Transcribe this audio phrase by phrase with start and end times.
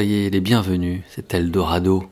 [0.00, 2.10] soyez les bienvenus, c'est Eldorado.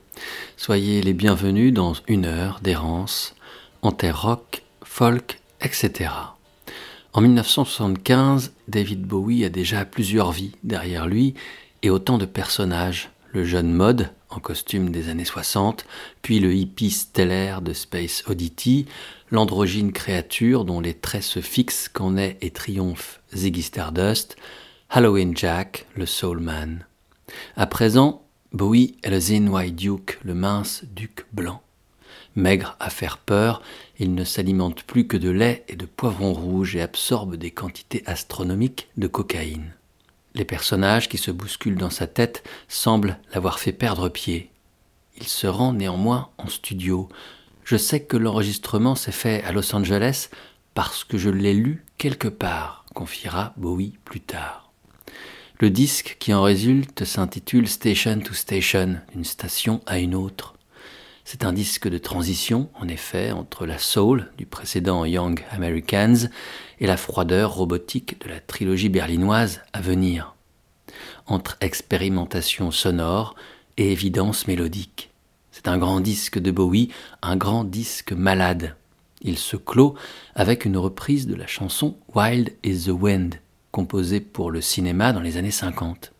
[0.58, 3.34] Soyez les bienvenus dans une heure d'errance
[3.80, 6.10] en terre rock, folk, etc.
[7.14, 11.32] En 1975, David Bowie a déjà plusieurs vies derrière lui
[11.82, 13.08] et autant de personnages.
[13.32, 15.86] Le jeune mode, en costume des années 60,
[16.20, 18.84] puis le hippie stellaire de Space Oddity,
[19.30, 24.36] l'androgyne créature dont les traits se fixent quand naît et triomphe Ziggy Stardust,
[24.90, 26.84] Halloween Jack, le Soul Man.
[27.56, 31.60] À présent, Bowie est le Zin White Duke, le mince duc blanc.
[32.34, 33.62] Maigre à faire peur,
[33.98, 38.02] il ne s'alimente plus que de lait et de poivrons rouges et absorbe des quantités
[38.06, 39.74] astronomiques de cocaïne.
[40.34, 44.50] Les personnages qui se bousculent dans sa tête semblent l'avoir fait perdre pied.
[45.16, 47.08] Il se rend néanmoins en studio.
[47.64, 50.28] Je sais que l'enregistrement s'est fait à Los Angeles
[50.74, 54.67] parce que je l'ai lu quelque part, confiera Bowie plus tard.
[55.60, 60.54] Le disque qui en résulte s'intitule Station to Station, d'une station à une autre.
[61.24, 66.30] C'est un disque de transition, en effet, entre la soul du précédent Young Americans
[66.78, 70.36] et la froideur robotique de la trilogie berlinoise à venir.
[71.26, 73.34] Entre expérimentation sonore
[73.78, 75.10] et évidence mélodique.
[75.50, 76.90] C'est un grand disque de Bowie,
[77.20, 78.76] un grand disque malade.
[79.22, 79.96] Il se clôt
[80.36, 83.40] avec une reprise de la chanson Wild is the Wind
[83.78, 86.12] composé pour le cinéma dans les années 50.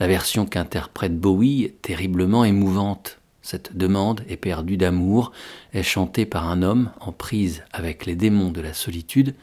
[0.00, 3.18] La version qu'interprète Bowie est terriblement émouvante.
[3.42, 5.32] Cette demande éperdue d'amour
[5.74, 9.34] est chantée par un homme en prise avec les démons de la solitude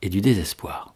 [0.00, 0.94] et du désespoir.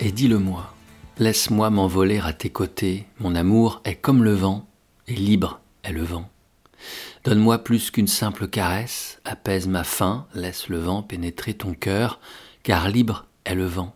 [0.00, 0.74] Et dis-le-moi.
[1.18, 4.66] Laisse-moi m'envoler à tes côtés, mon amour est comme le vent,
[5.06, 6.30] et libre est le vent.
[7.24, 12.18] Donne-moi plus qu'une simple caresse, apaise ma faim, laisse le vent pénétrer ton cœur,
[12.62, 13.94] car libre est le vent.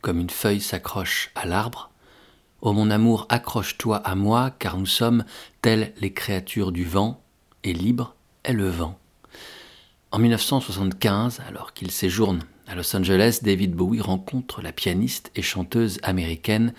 [0.00, 1.90] Comme une feuille s'accroche à l'arbre,
[2.60, 5.24] Ô mon amour, accroche-toi à moi, car nous sommes
[5.62, 7.22] telles les créatures du vent,
[7.62, 8.98] et libre est le vent.
[10.10, 15.98] En 1975, alors qu'il séjourne à Los Angeles, David Bowie rencontre la pianiste et chanteuse
[16.02, 16.74] américaine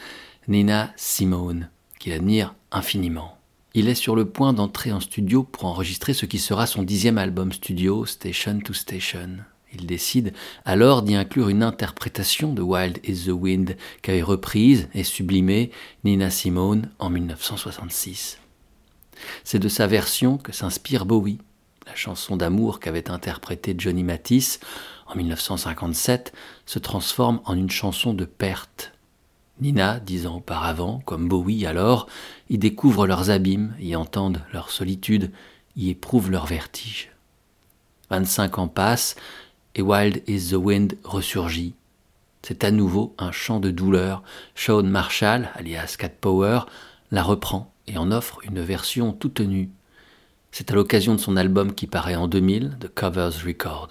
[0.48, 1.70] Nina Simone,
[2.00, 3.38] qu'il admire infiniment.
[3.74, 7.18] Il est sur le point d'entrer en studio pour enregistrer ce qui sera son dixième
[7.18, 9.38] album studio, Station to Station.
[9.74, 15.04] Il décide alors d'y inclure une interprétation de Wild is the Wind qu'avait reprise et
[15.04, 15.72] sublimée
[16.04, 18.40] Nina Simone en 1966.
[19.44, 21.40] C'est de sa version que s'inspire Bowie,
[21.86, 24.60] la chanson d'amour qu'avait interprétée Johnny Matisse
[25.10, 26.34] en 1957,
[26.66, 28.94] se transforme en une chanson de perte.
[29.60, 32.08] Nina, dix ans auparavant, comme Bowie alors,
[32.50, 35.32] y découvrent leurs abîmes, y entendent leur solitude,
[35.76, 37.12] y éprouvent leur vertige.
[38.10, 39.16] 25 ans passent,
[39.76, 41.74] et Wild is the Wind ressurgit.
[42.42, 44.24] C'est à nouveau un chant de douleur.
[44.56, 46.62] Sean Marshall, alias Cat Power,
[47.12, 49.70] la reprend et en offre une version toute nue.
[50.52, 53.90] C'est à l'occasion de son album qui paraît en 2000, The Covers Record.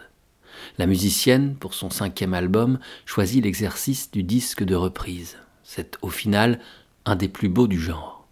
[0.78, 5.37] La musicienne, pour son cinquième album, choisit l'exercice du disque de reprise.
[5.64, 6.61] C'est au final
[7.04, 8.26] un des plus beaux du genre.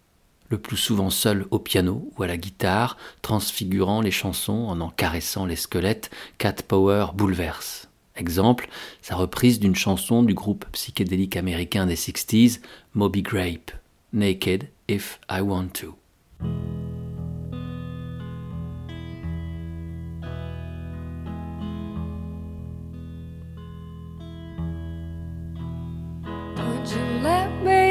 [0.49, 4.91] Le plus souvent seul au piano ou à la guitare, transfigurant les chansons en en
[4.91, 7.89] caressant les squelettes, Cat Power bouleverse.
[8.15, 8.69] Exemple,
[9.03, 12.61] sa reprise d'une chanson du groupe psychédélique américain des 60s,
[12.95, 13.73] Moby Grape,
[14.13, 15.97] Naked If I Want To.
[26.87, 27.86] You let me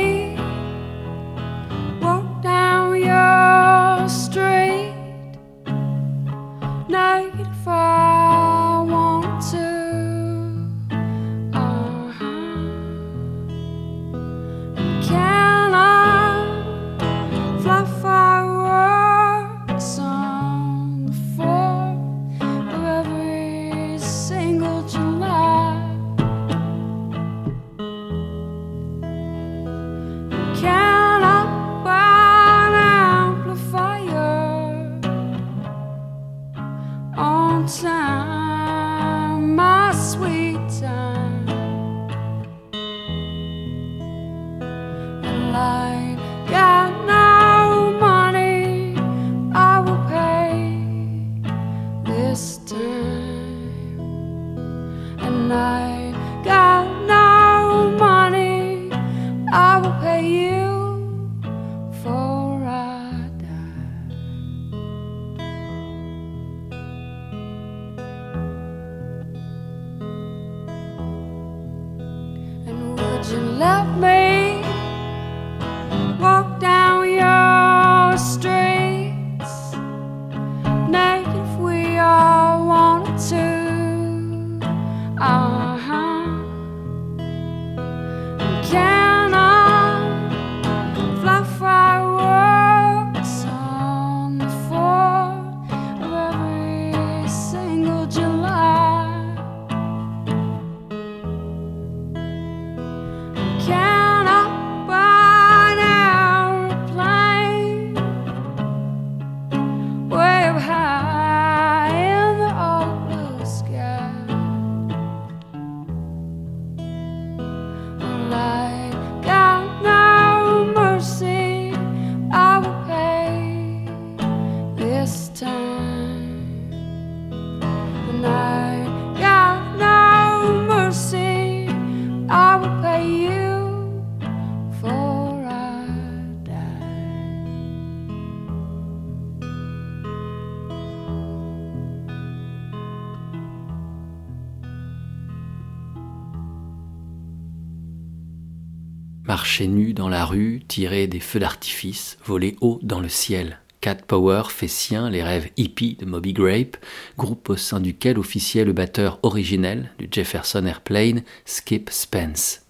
[150.76, 153.62] tirer des feux d'artifice, voler haut dans le ciel.
[153.80, 156.76] Cat Power fait sien les rêves hippies de Moby Grape,
[157.18, 162.64] groupe au sein duquel officiait le batteur originel du Jefferson Airplane, Skip Spence.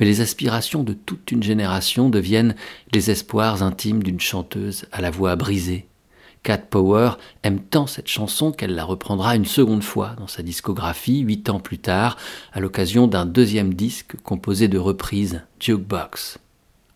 [0.00, 2.56] Mais les aspirations de toute une génération deviennent
[2.92, 5.86] les espoirs intimes d'une chanteuse à la voix brisée.
[6.42, 7.10] Cat Power
[7.44, 11.60] aime tant cette chanson qu'elle la reprendra une seconde fois dans sa discographie, huit ans
[11.60, 12.16] plus tard,
[12.52, 16.40] à l'occasion d'un deuxième disque composé de reprises, Jukebox.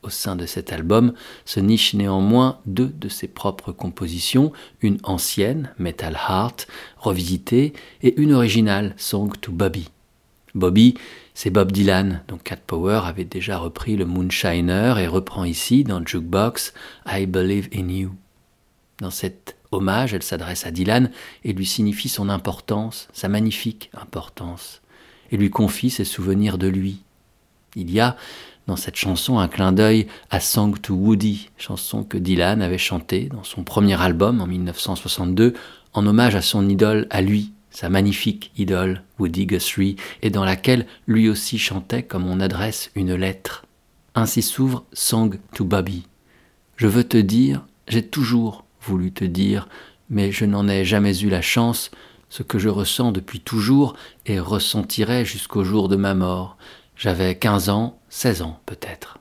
[0.03, 1.13] Au sein de cet album
[1.45, 6.67] se nichent néanmoins deux de ses propres compositions, une ancienne, Metal Heart,
[6.97, 9.91] revisitée, et une originale, Song to Bobby.
[10.55, 10.95] Bobby,
[11.35, 16.05] c'est Bob Dylan, dont Cat Power avait déjà repris le Moonshiner et reprend ici, dans
[16.05, 16.73] Jukebox,
[17.07, 18.15] I Believe in You.
[19.01, 21.11] Dans cet hommage, elle s'adresse à Dylan
[21.45, 24.81] et lui signifie son importance, sa magnifique importance,
[25.31, 27.03] et lui confie ses souvenirs de lui.
[27.77, 28.17] Il y a
[28.67, 33.29] dans cette chanson un clin d'œil à Song to Woody, chanson que Dylan avait chantée
[33.33, 35.55] dans son premier album en 1962
[35.93, 40.87] en hommage à son idole à lui, sa magnifique idole Woody Guthrie, et dans laquelle
[41.07, 43.65] lui aussi chantait comme on adresse une lettre.
[44.15, 46.07] Ainsi s'ouvre Song to Bobby.
[46.77, 49.69] Je veux te dire, j'ai toujours voulu te dire,
[50.09, 51.91] mais je n'en ai jamais eu la chance,
[52.29, 53.95] ce que je ressens depuis toujours
[54.27, 56.57] et ressentirai jusqu'au jour de ma mort.
[56.97, 59.19] J'avais 15 ans, 16 ans peut-être.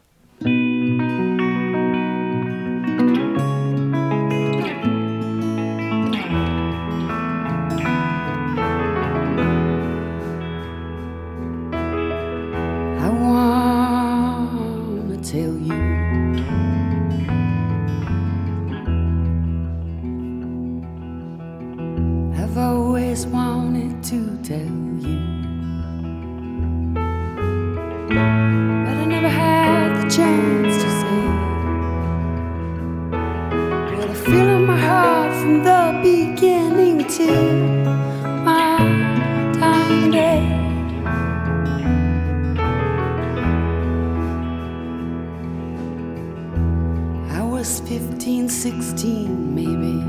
[47.60, 50.00] was 15, 16, maybe.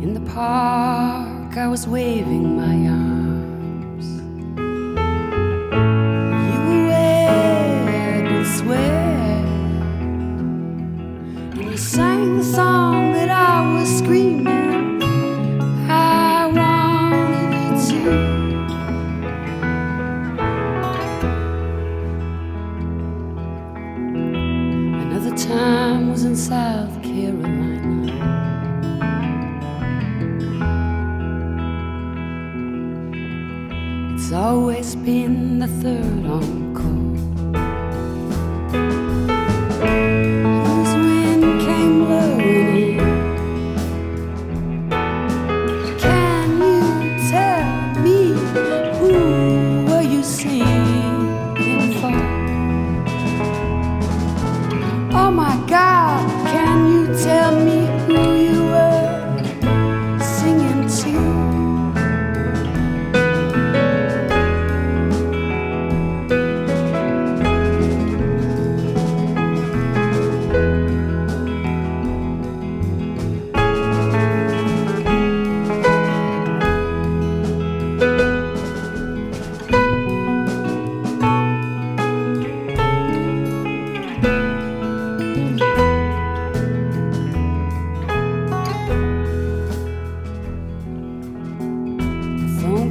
[0.00, 3.07] In the park, I was waving my arm.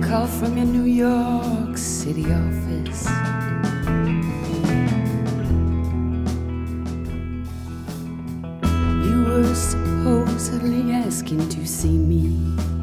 [0.08, 3.10] call from your New York City office.
[9.06, 12.76] You were supposedly asking to see me.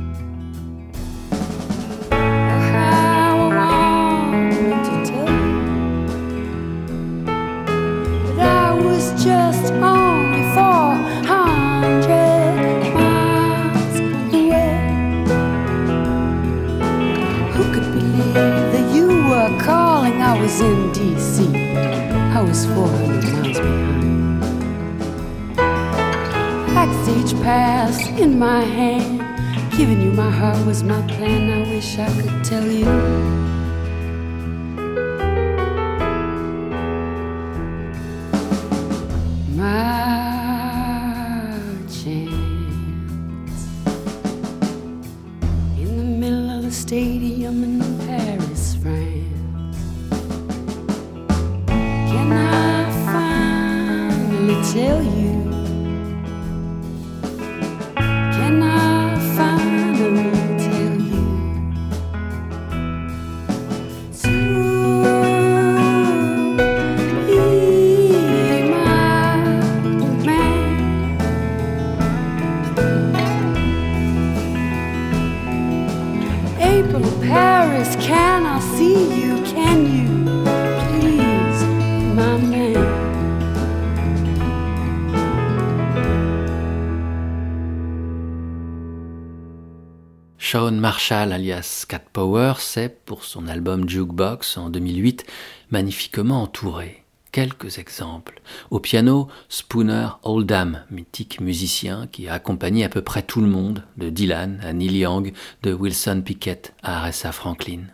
[90.55, 95.27] Marshall alias Cat Power s'est, pour son album Jukebox en 2008,
[95.71, 97.03] magnifiquement entouré.
[97.33, 98.41] Quelques exemples.
[98.71, 103.83] Au piano, Spooner Oldham, mythique musicien qui a accompagné à peu près tout le monde,
[103.97, 105.33] de Dylan à Neil Young,
[105.65, 107.87] de Wilson Pickett à Aretha Franklin.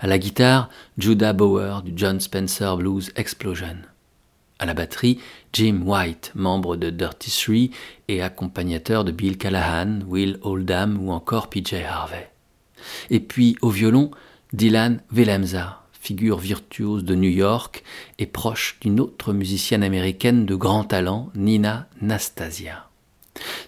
[0.00, 3.76] À la guitare, Judah Bower du John Spencer Blues Explosion.
[4.58, 5.18] À la batterie,
[5.54, 7.70] Jim White, membre de Dirty Three
[8.08, 12.28] et accompagnateur de Bill Callahan, Will Oldham ou encore PJ Harvey.
[13.08, 14.10] Et puis au violon,
[14.52, 17.84] Dylan Willemsa, figure virtuose de New York
[18.18, 22.88] et proche d'une autre musicienne américaine de grand talent, Nina Nastasia.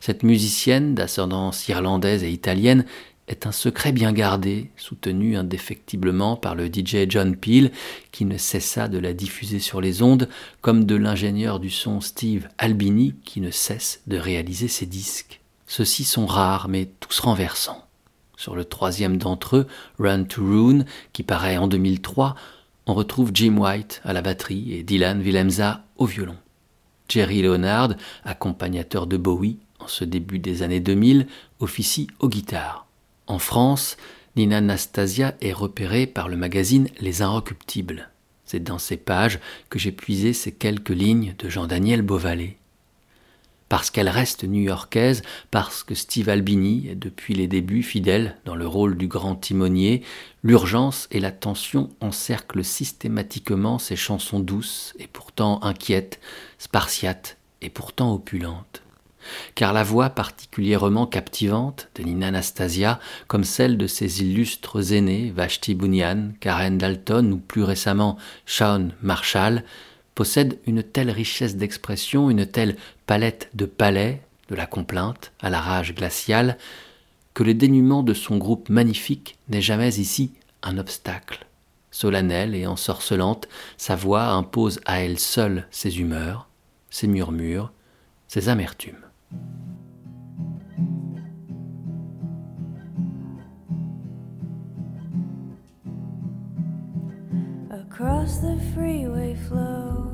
[0.00, 2.84] Cette musicienne d'ascendance irlandaise et italienne
[3.28, 7.72] est un secret bien gardé, soutenu indéfectiblement par le DJ John Peel,
[8.12, 10.28] qui ne cessa de la diffuser sur les ondes,
[10.60, 15.40] comme de l'ingénieur du son Steve Albini, qui ne cesse de réaliser ses disques.
[15.66, 17.84] Ceux-ci sont rares, mais tous renversants.
[18.36, 19.66] Sur le troisième d'entre eux,
[19.98, 22.36] Run to Rune, qui paraît en 2003,
[22.86, 26.36] on retrouve Jim White à la batterie et Dylan Willemsa au violon.
[27.08, 31.26] Jerry Leonard, accompagnateur de Bowie en ce début des années 2000,
[31.60, 32.85] officie aux guitares.
[33.28, 33.96] En France,
[34.36, 38.08] Nina Anastasia est repérée par le magazine Les Inrecuptibles.
[38.44, 42.56] C'est dans ces pages que j'ai puisé ces quelques lignes de Jean-Daniel Beauvalet.
[43.68, 48.68] Parce qu'elle reste new-yorkaise, parce que Steve Albini est depuis les débuts fidèle dans le
[48.68, 50.04] rôle du grand timonier,
[50.44, 56.20] l'urgence et la tension encerclent systématiquement ses chansons douces et pourtant inquiètes,
[56.58, 58.85] spartiates et pourtant opulentes
[59.54, 65.74] car la voix particulièrement captivante de Nina Anastasia, comme celle de ses illustres aînés Vashti
[65.74, 69.64] Bunyan, Karen Dalton ou plus récemment Shawn Marshall,
[70.14, 75.60] possède une telle richesse d'expression, une telle palette de palais, de la complainte à la
[75.60, 76.56] rage glaciale,
[77.34, 81.46] que le dénuement de son groupe magnifique n'est jamais ici un obstacle.
[81.90, 86.48] Solennelle et ensorcelante, sa voix impose à elle seule ses humeurs,
[86.90, 87.72] ses murmures,
[88.28, 89.05] ses amertumes.
[97.70, 100.12] Across the freeway flow.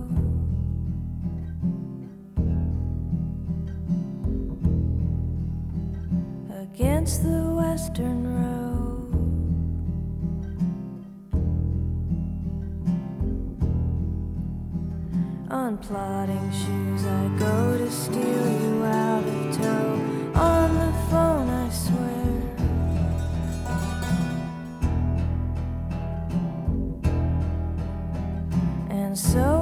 [6.63, 8.72] Against the western road
[15.53, 20.01] On plodding shoes I go to steal you out of tow
[20.35, 22.03] On the phone I swear.
[28.89, 29.62] And so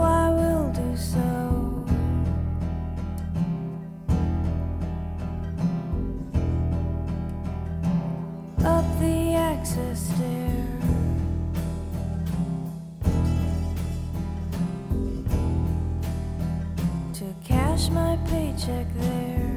[17.44, 19.49] cash my paycheck there.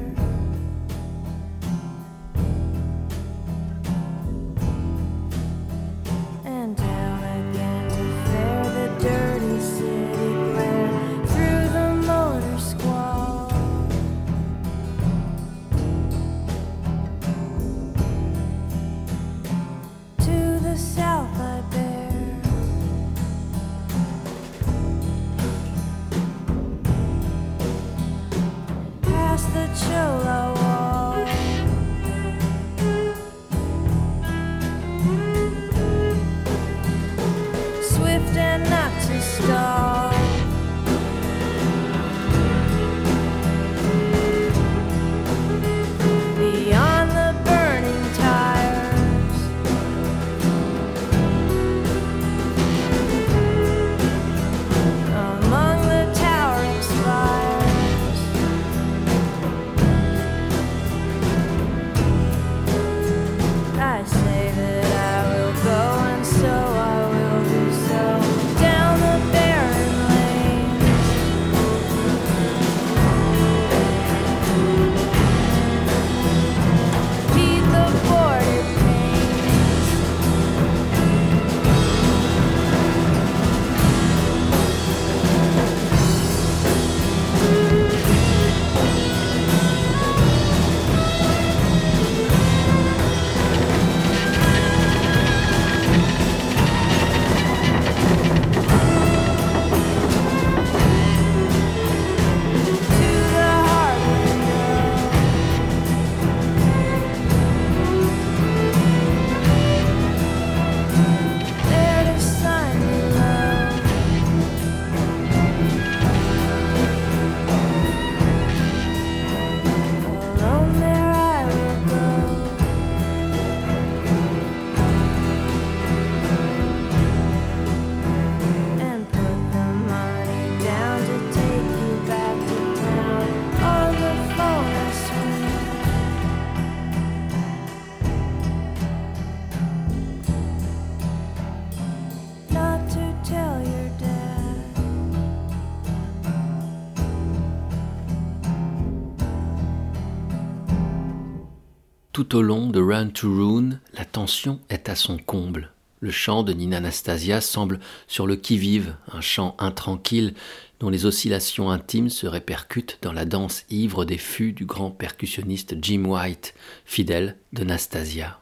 [152.40, 155.70] Long de Run to Rune, la tension est à son comble.
[156.00, 160.34] Le chant de Nina Anastasia semble sur le qui-vive, un chant intranquille
[160.80, 165.76] dont les oscillations intimes se répercutent dans la danse ivre des fûts du grand percussionniste
[165.80, 168.40] Jim White, fidèle de Nastasia.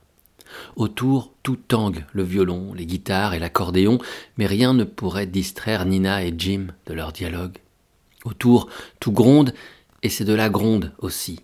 [0.76, 3.98] Autour, tout tangue, le violon, les guitares et l'accordéon,
[4.37, 7.59] mais rien ne pourrait distraire Nina et Jim de leur dialogue.
[8.24, 8.68] Autour,
[9.00, 9.55] tout gronde,
[10.02, 11.40] et c'est de la gronde aussi.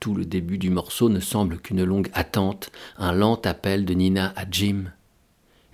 [0.00, 4.32] Tout le début du morceau ne semble qu'une longue attente, un lent appel de Nina
[4.34, 4.84] à Jim.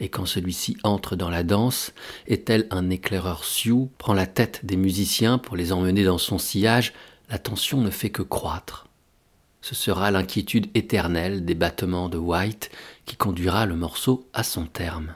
[0.00, 1.92] Et quand celui-ci entre dans la danse,
[2.26, 6.38] et tel un éclaireur Sioux prend la tête des musiciens pour les emmener dans son
[6.38, 6.92] sillage,
[7.30, 8.88] la tension ne fait que croître.
[9.60, 12.72] Ce sera l'inquiétude éternelle des battements de White
[13.04, 15.14] qui conduira le morceau à son terme.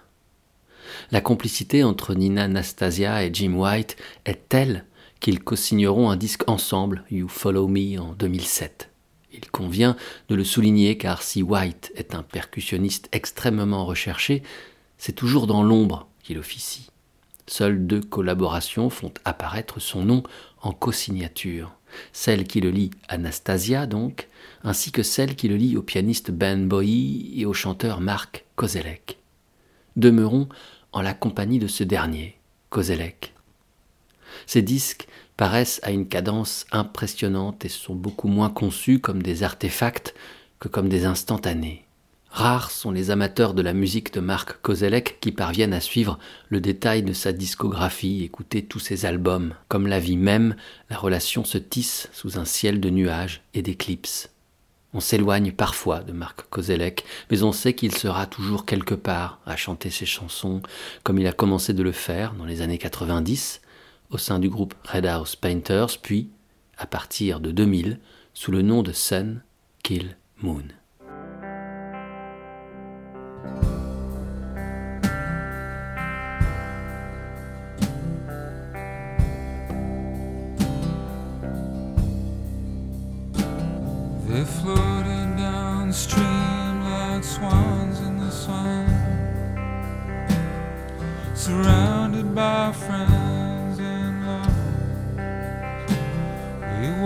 [1.11, 4.85] La complicité entre Nina Nastasia et Jim White est telle
[5.19, 8.90] qu'ils co-signeront un disque ensemble, You Follow Me, en 2007.
[9.33, 9.97] Il convient
[10.29, 14.43] de le souligner car si White est un percussionniste extrêmement recherché,
[14.99, 16.91] c'est toujours dans l'ombre qu'il officie.
[17.47, 20.23] Seules deux collaborations font apparaître son nom
[20.63, 21.73] en co-signature,
[22.13, 24.29] celle qui le lie Anastasia donc,
[24.63, 29.19] ainsi que celle qui le lie au pianiste Ben Bowie et au chanteur Marc Kozelek.
[29.97, 30.49] Demeurons
[30.93, 32.39] en la compagnie de ce dernier,
[32.69, 33.35] Kozelek.
[34.47, 35.09] Ces disques
[35.41, 40.15] paraissent à une cadence impressionnante et sont beaucoup moins conçus comme des artefacts
[40.59, 41.87] que comme des instantanés.
[42.29, 46.19] Rares sont les amateurs de la musique de Marc Kozelek qui parviennent à suivre
[46.51, 49.55] le détail de sa discographie, écouter tous ses albums.
[49.69, 50.57] Comme la vie même,
[50.91, 54.29] la relation se tisse sous un ciel de nuages et d'éclipses.
[54.93, 59.57] On s'éloigne parfois de Marc Kozelek, mais on sait qu'il sera toujours quelque part à
[59.57, 60.61] chanter ses chansons,
[61.03, 63.63] comme il a commencé de le faire dans les années 90,
[64.11, 66.31] au sein du groupe Red House Painters, puis,
[66.77, 67.99] à partir de 2000,
[68.35, 69.43] sous le nom de Sun
[69.83, 70.65] Kill Moon.
[84.63, 88.31] Floated downstream like swans in the
[91.35, 93.50] surrounded by friends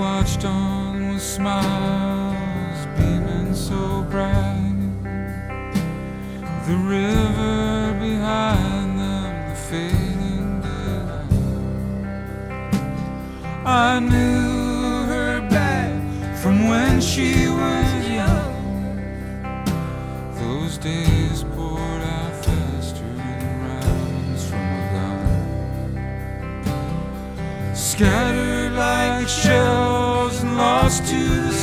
[0.04, 4.82] watched on with smiles beaming so bright.
[6.66, 11.32] The river behind them, the fading daylight.
[13.64, 15.92] I knew her back
[16.36, 17.90] from when she was
[18.20, 18.54] young.
[20.34, 25.16] Those days poured out faster than rounds from a gun.
[27.74, 29.93] Scattered like shells
[30.84, 31.53] lost to the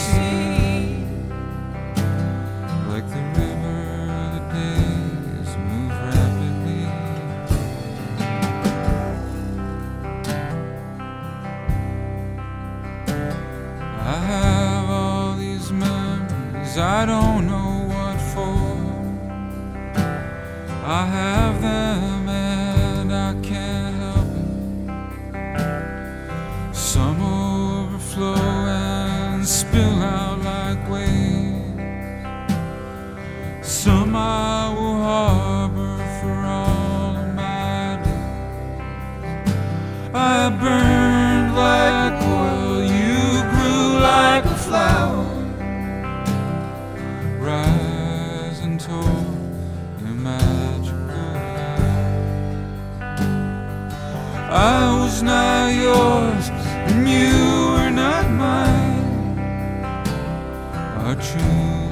[61.12, 61.91] a.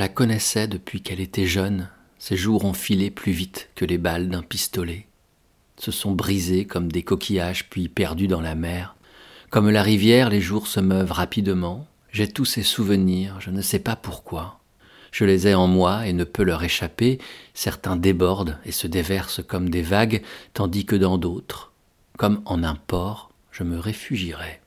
[0.00, 1.90] la connaissais depuis qu'elle était jeune.
[2.18, 5.06] Ses jours ont filé plus vite que les balles d'un pistolet.
[5.76, 8.96] Se sont brisés comme des coquillages puis perdus dans la mer.
[9.50, 11.86] Comme la rivière, les jours se meuvent rapidement.
[12.12, 14.60] J'ai tous ces souvenirs, je ne sais pas pourquoi.
[15.12, 17.18] Je les ai en moi et ne peux leur échapper.
[17.52, 20.22] Certains débordent et se déversent comme des vagues,
[20.54, 21.74] tandis que dans d'autres,
[22.16, 24.59] comme en un port, je me réfugierai.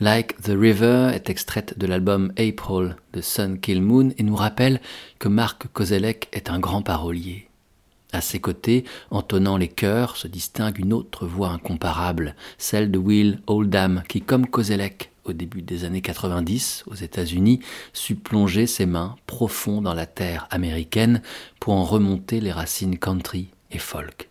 [0.00, 4.80] Like the River est extraite de l'album April de Sun Kill Moon et nous rappelle
[5.18, 7.48] que Marc Kozelek est un grand parolier.
[8.12, 13.40] À ses côtés, entonnant les chœurs, se distingue une autre voix incomparable, celle de Will
[13.48, 17.58] Oldham, qui, comme Kozelek, au début des années 90, aux États-Unis,
[17.92, 21.22] sut plonger ses mains profond dans la terre américaine
[21.58, 24.27] pour en remonter les racines country et folk.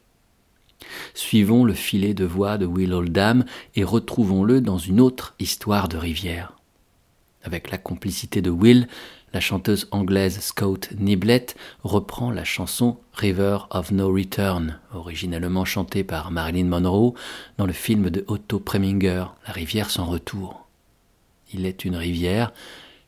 [1.13, 3.45] Suivons le filet de voix de Will Oldham
[3.75, 6.53] et retrouvons-le dans une autre histoire de rivière.
[7.43, 8.87] Avec la complicité de Will,
[9.33, 16.31] la chanteuse anglaise Scout Niblett reprend la chanson River of No Return, originellement chantée par
[16.31, 17.13] Marilyn Monroe
[17.57, 20.67] dans le film de Otto Preminger, La rivière sans retour.
[21.53, 22.51] Il est une rivière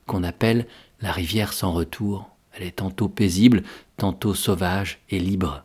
[0.08, 0.68] qu'on appelle
[1.02, 2.30] la rivière sans retour.
[2.54, 3.63] Elle est tantôt paisible,
[3.98, 5.63] tantôt sauvage et libre.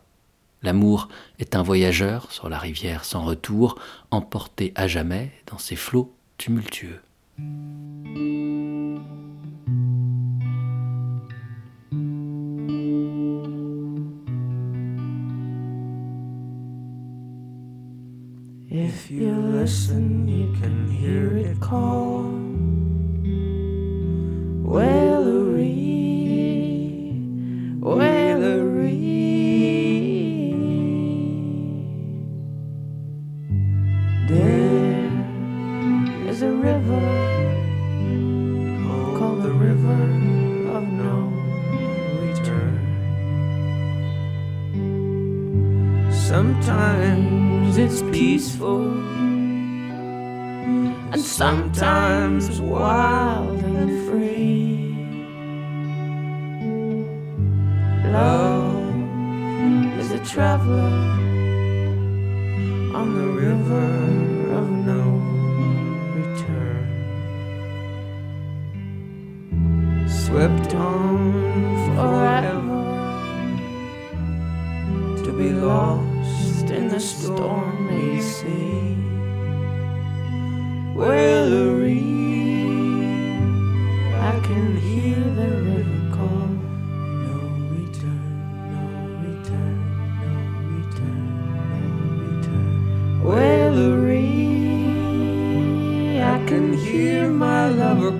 [0.65, 3.77] L'amour est un voyageur sur la rivière sans retour,
[4.09, 7.01] emporté à jamais dans ses flots tumultueux.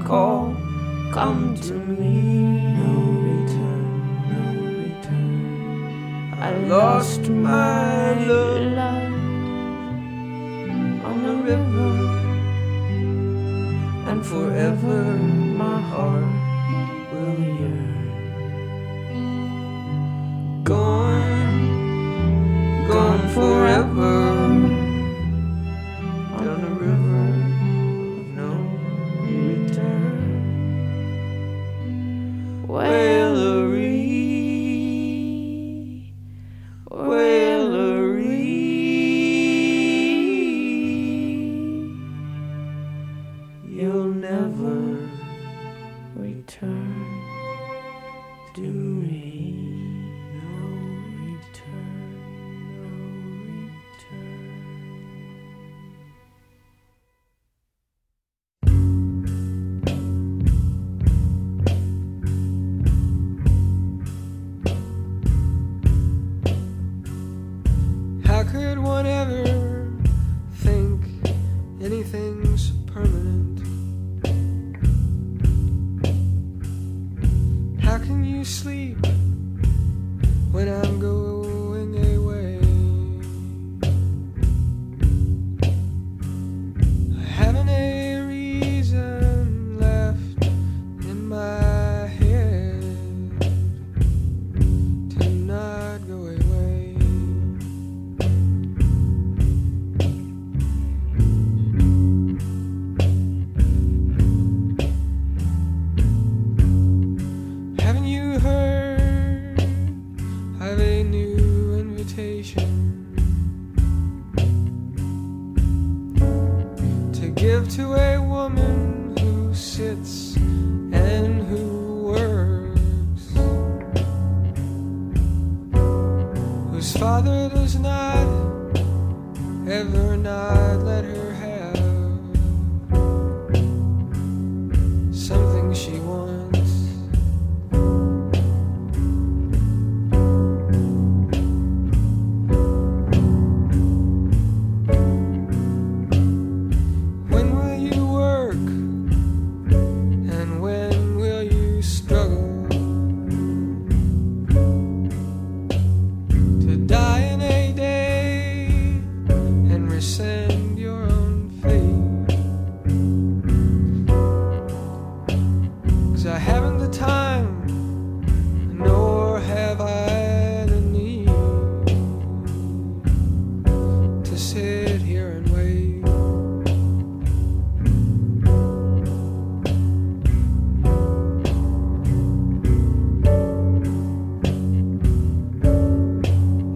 [0.03, 0.55] Call.
[1.11, 2.91] Come to me, no
[3.29, 3.85] return,
[4.31, 4.43] no
[4.83, 6.33] return.
[6.39, 9.13] I lost my love
[11.05, 11.93] on the river,
[14.09, 15.03] and forever
[15.63, 16.24] my heart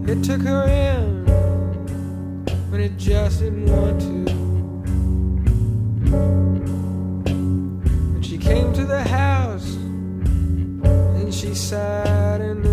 [0.10, 1.24] It took her in
[2.72, 4.34] when it just didn't want to.
[8.14, 12.68] When she came to the house and she sat in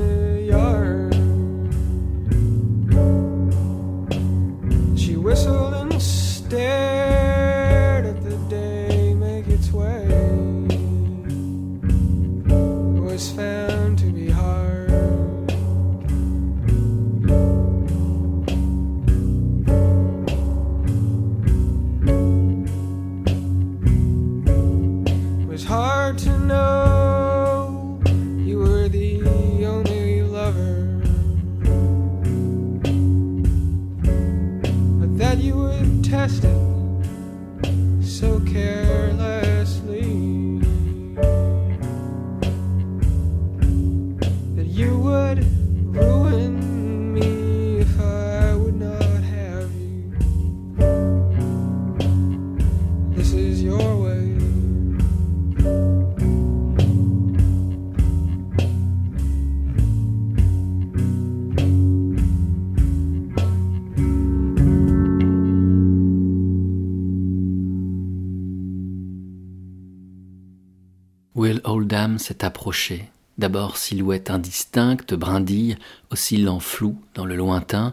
[72.18, 73.10] S'est approché.
[73.38, 75.76] D'abord silhouette indistincte, brindille,
[76.10, 77.92] oscillant flou dans le lointain,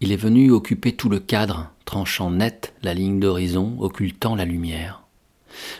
[0.00, 5.02] il est venu occuper tout le cadre, tranchant net la ligne d'horizon, occultant la lumière.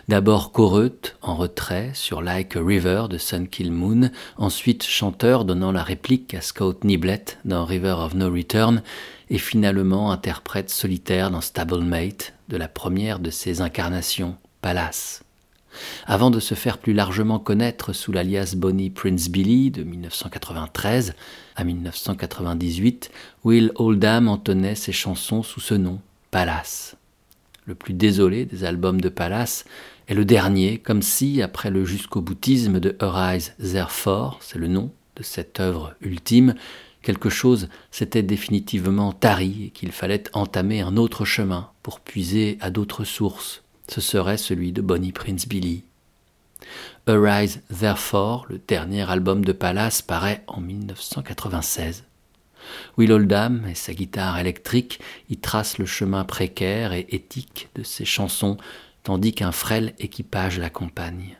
[0.07, 5.83] D'abord choreute, en retrait, sur Like a River de Sunkill Moon, ensuite chanteur donnant la
[5.83, 8.81] réplique à Scott Niblett dans River of No Return,
[9.29, 15.23] et finalement interprète solitaire dans Stablemate, de la première de ses incarnations, Palace.
[16.05, 21.13] Avant de se faire plus largement connaître sous l'alias Bonnie Prince Billy de 1993
[21.55, 23.11] à 1998,
[23.43, 25.99] Will Oldham entonnait ses chansons sous ce nom,
[26.31, 26.95] Palace.
[27.65, 29.65] Le plus désolé des albums de Palace
[30.07, 34.91] est le dernier, comme si, après le jusqu'au boutisme de Arise Therefore, c'est le nom
[35.15, 36.55] de cette œuvre ultime,
[37.01, 42.69] quelque chose s'était définitivement tari et qu'il fallait entamer un autre chemin pour puiser à
[42.69, 43.62] d'autres sources.
[43.87, 45.83] Ce serait celui de Bonnie Prince Billy.
[47.07, 52.05] Arise Therefore, le dernier album de Palace, paraît en 1996.
[52.97, 58.05] Will Oldham et sa guitare électrique y tracent le chemin précaire et éthique de ses
[58.05, 58.57] chansons,
[59.03, 61.37] tandis qu'un frêle équipage l'accompagne.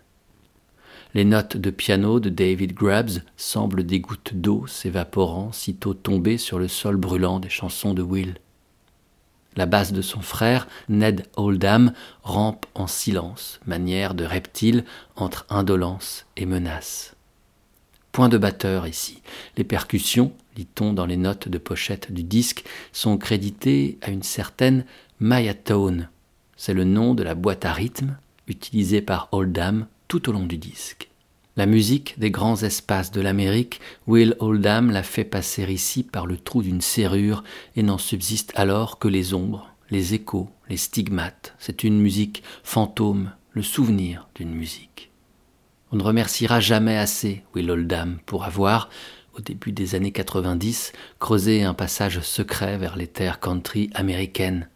[1.13, 6.57] Les notes de piano de David Grubbs semblent des gouttes d'eau s'évaporant sitôt tombées sur
[6.57, 8.35] le sol brûlant des chansons de Will.
[9.55, 11.93] La basse de son frère, Ned Oldham,
[12.23, 14.83] rampe en silence, manière de reptile
[15.15, 17.15] entre indolence et menace.
[18.11, 19.21] Point de batteur ici.
[19.57, 24.85] Les percussions, lit-on dans les notes de pochette du disque, sont créditées à une certaine
[25.19, 26.09] Maya Tone.
[26.55, 30.57] C'est le nom de la boîte à rythme utilisée par Oldham tout au long du
[30.57, 31.09] disque.
[31.55, 36.39] La musique des grands espaces de l'Amérique, Will Oldham l'a fait passer ici par le
[36.39, 37.43] trou d'une serrure
[37.75, 41.53] et n'en subsiste alors que les ombres, les échos, les stigmates.
[41.59, 45.11] C'est une musique fantôme, le souvenir d'une musique.
[45.91, 48.89] On ne remerciera jamais assez Will Oldham pour avoir,
[49.37, 54.69] au début des années 90, creusé un passage secret vers les terres country américaines.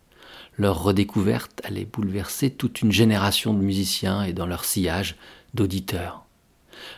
[0.58, 5.16] Leur redécouverte allait bouleverser toute une génération de musiciens et dans leur sillage
[5.56, 6.27] d'auditeurs.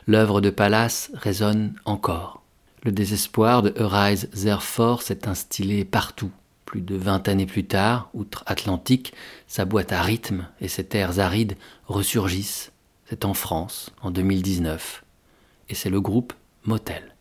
[0.08, 2.42] L'œuvre de Pallas résonne encore.
[2.84, 6.32] Le désespoir de Arise Therefore s'est instillé partout.
[6.66, 9.14] Plus de vingt années plus tard, outre-Atlantique,
[9.48, 11.58] sa boîte à rythme et ses terres arides
[11.88, 12.72] ressurgissent.
[13.10, 15.04] C'est en France, en 2019.
[15.70, 16.34] Et c'est le groupe
[16.66, 17.16] Motel.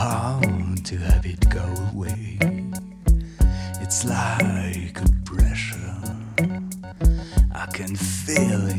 [0.00, 2.38] Hard to have it go away.
[3.82, 6.00] It's like a pressure,
[7.52, 8.69] I can feel it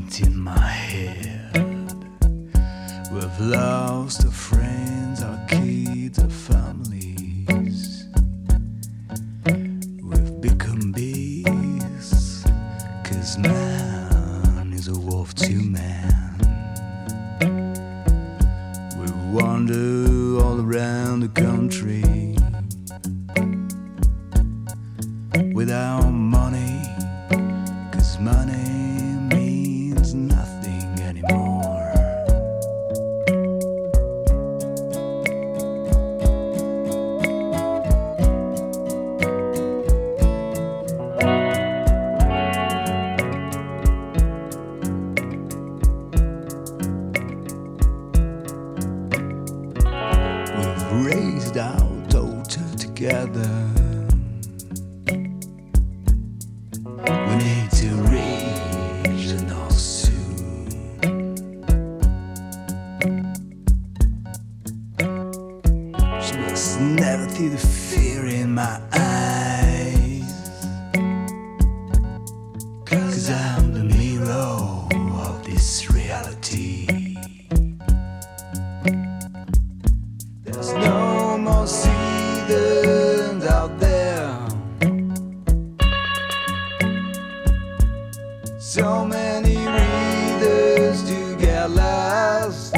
[88.73, 92.73] So many readers to get lost.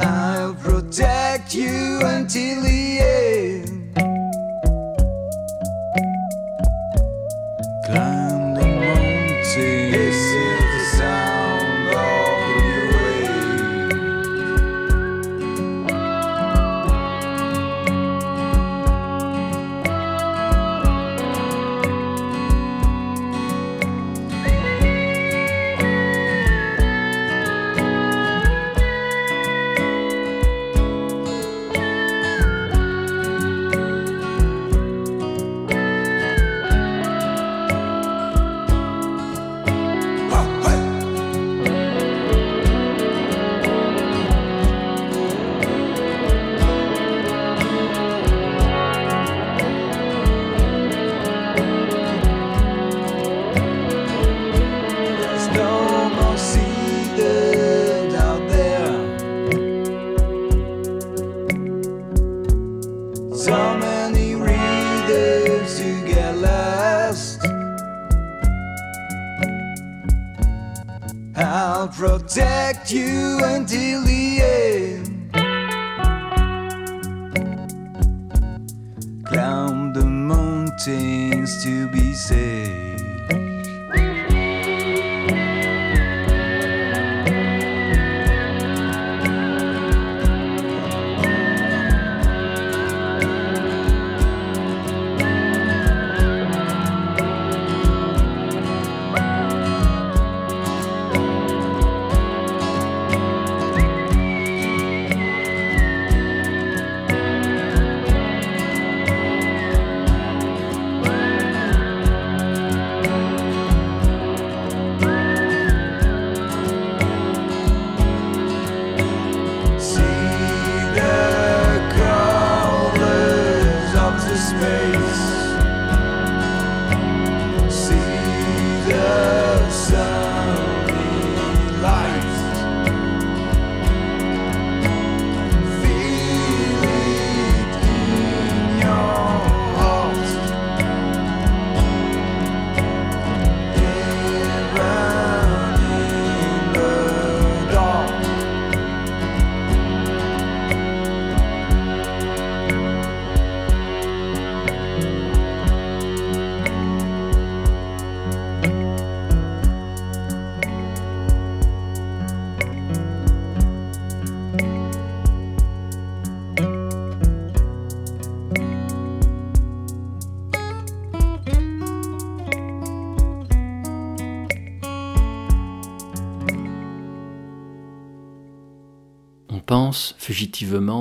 [0.00, 2.66] I'll protect you until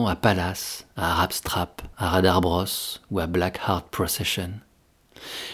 [0.08, 2.66] à Palace, à Rapstrap, à Radar Bros
[3.12, 4.50] ou à Black Heart Procession.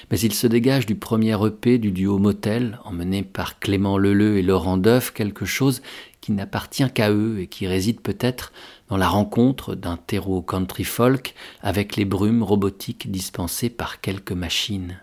[0.09, 4.43] Mais il se dégage du premier EP du duo Motel, emmené par Clément Leleu et
[4.43, 5.81] Laurent Deuf, quelque chose
[6.21, 8.53] qui n'appartient qu'à eux et qui réside peut-être
[8.87, 15.01] dans la rencontre d'un terreau country folk avec les brumes robotiques dispensées par quelques machines.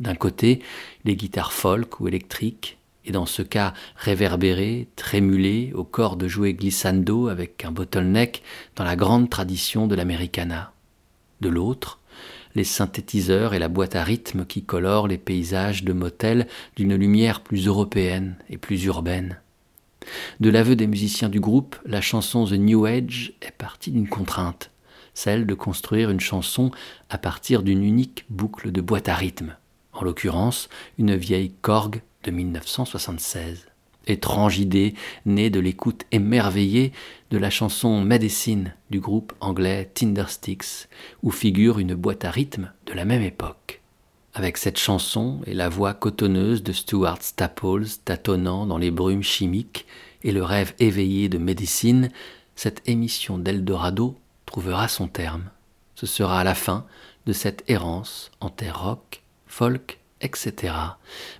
[0.00, 0.62] D'un côté,
[1.04, 6.54] les guitares folk ou électriques, et dans ce cas réverbérées, trémulées, au corps de jouer
[6.54, 8.42] glissando avec un bottleneck
[8.76, 10.72] dans la grande tradition de l'americana.
[11.40, 11.98] De l'autre,
[12.54, 16.46] les synthétiseurs et la boîte à rythme qui colorent les paysages de motel
[16.76, 19.38] d'une lumière plus européenne et plus urbaine.
[20.40, 24.70] De l'aveu des musiciens du groupe, la chanson The New Age est partie d'une contrainte,
[25.14, 26.70] celle de construire une chanson
[27.08, 29.56] à partir d'une unique boucle de boîte à rythme,
[29.92, 33.66] en l'occurrence une vieille Korg de 1976.
[34.06, 34.94] Étrange idée
[35.26, 36.92] née de l'écoute émerveillée
[37.30, 40.88] de la chanson Medicine du groupe anglais Tindersticks,
[41.22, 43.80] où figure une boîte à rythme de la même époque.
[44.34, 49.86] Avec cette chanson et la voix cotonneuse de Stuart Staples tâtonnant dans les brumes chimiques
[50.24, 52.10] et le rêve éveillé de Médecine,
[52.56, 54.16] cette émission d'Eldorado
[54.46, 55.50] trouvera son terme.
[55.94, 56.86] Ce sera à la fin
[57.26, 60.74] de cette errance en terre rock, folk, etc.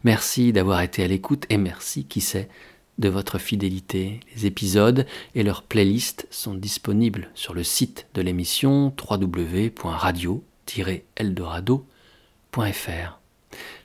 [0.04, 2.50] Merci d'avoir été à l'écoute et merci, qui sait,
[2.98, 4.20] de votre fidélité.
[4.34, 11.86] Les épisodes et leurs playlists sont disponibles sur le site de l'émission www.radio-eldorado.com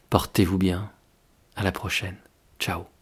[0.10, 0.92] Portez-vous bien.
[1.56, 2.18] À la prochaine.
[2.60, 2.97] Ciao.